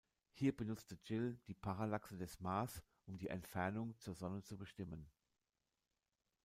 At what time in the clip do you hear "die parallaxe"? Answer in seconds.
1.45-2.17